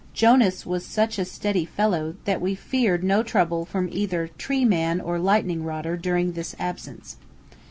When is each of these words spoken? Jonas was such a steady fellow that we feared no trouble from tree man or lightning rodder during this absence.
Jonas 0.15 0.65
was 0.65 0.83
such 0.83 1.19
a 1.19 1.25
steady 1.25 1.63
fellow 1.63 2.15
that 2.25 2.41
we 2.41 2.55
feared 2.55 3.03
no 3.03 3.21
trouble 3.21 3.65
from 3.65 3.87
tree 4.39 4.65
man 4.65 4.99
or 4.99 5.19
lightning 5.19 5.61
rodder 5.63 5.95
during 5.95 6.31
this 6.31 6.55
absence. 6.57 7.17